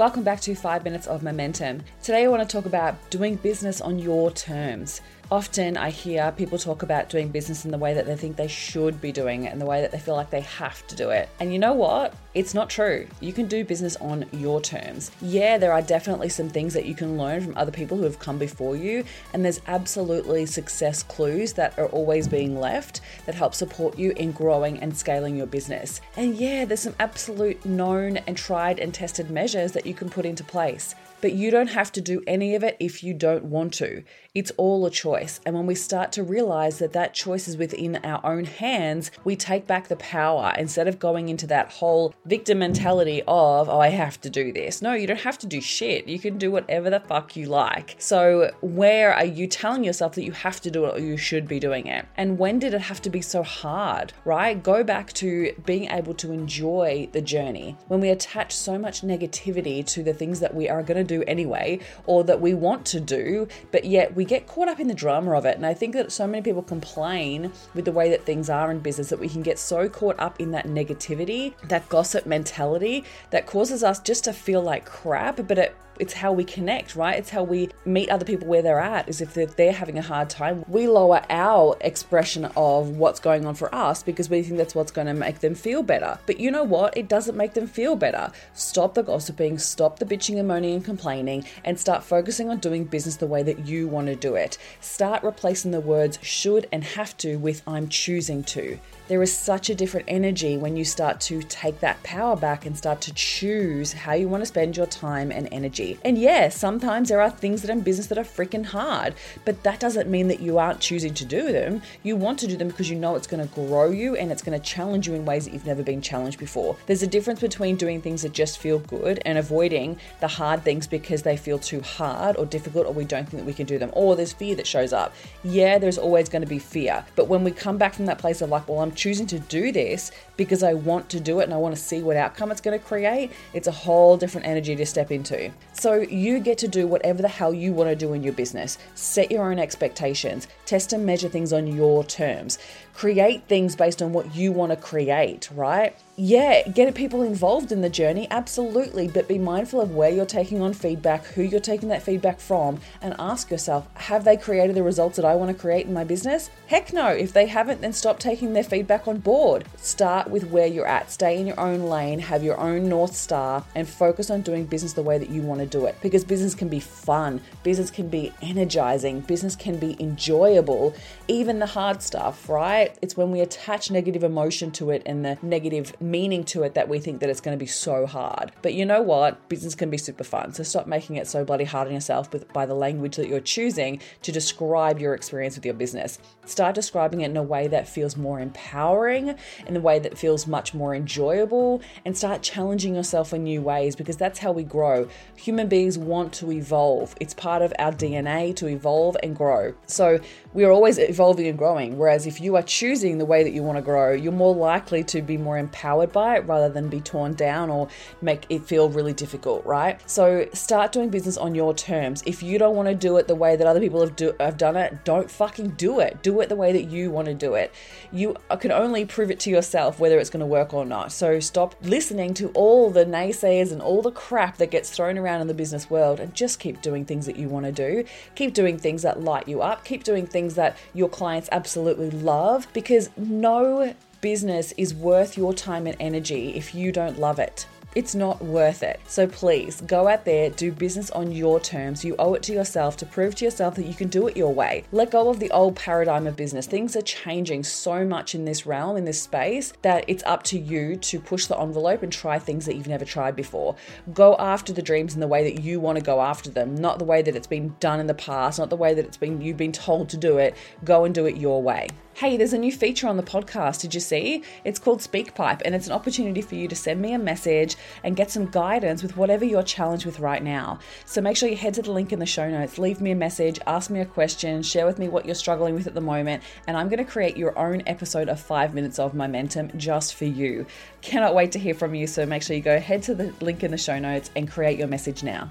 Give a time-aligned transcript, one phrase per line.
[0.00, 1.82] Welcome back to 5 Minutes of Momentum.
[2.02, 5.02] Today I want to talk about doing business on your terms.
[5.32, 8.48] Often I hear people talk about doing business in the way that they think they
[8.48, 11.10] should be doing it and the way that they feel like they have to do
[11.10, 11.28] it.
[11.38, 12.14] And you know what?
[12.34, 13.06] It's not true.
[13.20, 15.12] You can do business on your terms.
[15.22, 18.18] Yeah, there are definitely some things that you can learn from other people who have
[18.18, 23.54] come before you, and there's absolutely success clues that are always being left that help
[23.54, 26.00] support you in growing and scaling your business.
[26.16, 30.26] And yeah, there's some absolute known and tried and tested measures that you can put
[30.26, 30.96] into place.
[31.20, 34.02] But you don't have to do any of it if you don't want to.
[34.34, 35.19] It's all a choice.
[35.44, 39.36] And when we start to realize that that choice is within our own hands, we
[39.36, 43.88] take back the power instead of going into that whole victim mentality of, oh, I
[43.88, 44.82] have to do this.
[44.82, 46.08] No, you don't have to do shit.
[46.08, 47.96] You can do whatever the fuck you like.
[47.98, 51.46] So, where are you telling yourself that you have to do it or you should
[51.46, 52.06] be doing it?
[52.16, 54.62] And when did it have to be so hard, right?
[54.62, 57.76] Go back to being able to enjoy the journey.
[57.88, 61.22] When we attach so much negativity to the things that we are going to do
[61.26, 64.94] anyway or that we want to do, but yet we get caught up in the
[64.94, 65.56] drama of it.
[65.56, 68.80] And I think that so many people complain with the way that things are in
[68.80, 73.46] business that we can get so caught up in that negativity, that gossip mentality that
[73.46, 77.18] causes us just to feel like crap, but it it's how we connect, right?
[77.18, 79.08] It's how we meet other people where they're at.
[79.08, 83.46] Is if they're, they're having a hard time, we lower our expression of what's going
[83.46, 86.18] on for us because we think that's what's going to make them feel better.
[86.26, 86.96] But you know what?
[86.96, 88.32] It doesn't make them feel better.
[88.54, 92.84] Stop the gossiping, stop the bitching and moaning and complaining, and start focusing on doing
[92.84, 94.58] business the way that you want to do it.
[94.80, 98.78] Start replacing the words should and have to with I'm choosing to
[99.10, 102.78] there is such a different energy when you start to take that power back and
[102.78, 105.89] start to choose how you want to spend your time and energy.
[106.04, 109.14] And yeah, sometimes there are things that are in business that are freaking hard,
[109.44, 111.82] but that doesn't mean that you aren't choosing to do them.
[112.02, 114.42] You want to do them because you know it's going to grow you and it's
[114.42, 116.76] going to challenge you in ways that you've never been challenged before.
[116.86, 120.86] There's a difference between doing things that just feel good and avoiding the hard things
[120.86, 123.78] because they feel too hard or difficult or we don't think that we can do
[123.78, 125.14] them or there's fear that shows up.
[125.44, 127.04] Yeah, there's always going to be fear.
[127.16, 129.72] But when we come back from that place of like, well, I'm choosing to do
[129.72, 132.60] this because I want to do it and I want to see what outcome it's
[132.60, 135.50] going to create, it's a whole different energy to step into.
[135.72, 138.78] So you get to do whatever the hell you want to do in your business.
[138.94, 142.58] Set your own expectations, test and measure things on your terms,
[142.92, 145.96] create things based on what you want to create, right?
[146.22, 150.60] Yeah, get people involved in the journey, absolutely, but be mindful of where you're taking
[150.60, 154.82] on feedback, who you're taking that feedback from, and ask yourself have they created the
[154.82, 156.50] results that I want to create in my business?
[156.66, 157.08] Heck no.
[157.08, 159.64] If they haven't, then stop taking their feedback on board.
[159.76, 163.64] Start with where you're at, stay in your own lane, have your own North Star,
[163.74, 165.96] and focus on doing business the way that you want to do it.
[166.02, 170.94] Because business can be fun, business can be energizing, business can be enjoyable,
[171.28, 172.94] even the hard stuff, right?
[173.00, 176.88] It's when we attach negative emotion to it and the negative meaning to it that
[176.88, 178.52] we think that it's going to be so hard.
[178.62, 179.48] But you know what?
[179.48, 180.52] Business can be super fun.
[180.52, 183.40] So stop making it so bloody hard on yourself with, by the language that you're
[183.40, 186.18] choosing to describe your experience with your business.
[186.46, 189.34] Start describing it in a way that feels more empowering,
[189.66, 193.94] in a way that feels much more enjoyable, and start challenging yourself in new ways
[193.94, 195.08] because that's how we grow.
[195.36, 197.14] Human beings want to evolve.
[197.20, 199.74] It's part of our DNA to evolve and grow.
[199.86, 200.20] So
[200.52, 201.96] we are always evolving and growing.
[201.96, 205.04] Whereas if you are choosing the way that you want to grow, you're more likely
[205.04, 207.88] to be more empowered by it rather than be torn down or
[208.20, 210.00] make it feel really difficult, right?
[210.10, 212.24] So start doing business on your terms.
[212.26, 214.56] If you don't want to do it the way that other people have, do, have
[214.56, 216.22] done it, don't fucking do it.
[216.22, 217.72] Do it the way that you want to do it.
[218.10, 221.12] You can only prove it to yourself whether it's going to work or not.
[221.12, 225.42] So stop listening to all the naysayers and all the crap that gets thrown around
[225.42, 228.04] in the business world and just keep doing things that you want to do.
[228.34, 229.84] Keep doing things that light you up.
[229.84, 235.86] Keep doing things that your clients absolutely love because no business is worth your time
[235.86, 237.66] and energy if you don't love it.
[237.96, 239.00] It's not worth it.
[239.08, 242.04] So please go out there, do business on your terms.
[242.04, 244.54] You owe it to yourself to prove to yourself that you can do it your
[244.54, 244.84] way.
[244.92, 246.68] Let go of the old paradigm of business.
[246.68, 250.58] Things are changing so much in this realm, in this space, that it's up to
[250.58, 253.74] you to push the envelope and try things that you've never tried before.
[254.14, 257.00] Go after the dreams in the way that you want to go after them, not
[257.00, 259.40] the way that it's been done in the past, not the way that it's been
[259.40, 260.54] you've been told to do it.
[260.84, 261.88] Go and do it your way.
[262.20, 263.80] Hey, there's a new feature on the podcast.
[263.80, 264.44] Did you see?
[264.62, 268.14] It's called SpeakPipe, and it's an opportunity for you to send me a message and
[268.14, 270.80] get some guidance with whatever you're challenged with right now.
[271.06, 273.16] So make sure you head to the link in the show notes, leave me a
[273.16, 276.42] message, ask me a question, share with me what you're struggling with at the moment,
[276.66, 280.26] and I'm going to create your own episode of five minutes of momentum just for
[280.26, 280.66] you.
[281.00, 282.06] Cannot wait to hear from you.
[282.06, 284.78] So make sure you go head to the link in the show notes and create
[284.78, 285.48] your message now.